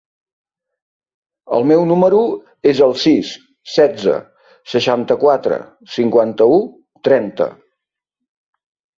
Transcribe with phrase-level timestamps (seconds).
[1.57, 2.21] El meu número
[2.71, 3.33] es el sis,
[3.73, 4.15] setze,
[4.73, 5.59] seixanta-quatre,
[5.97, 6.57] cinquanta-u,
[7.09, 7.49] trenta.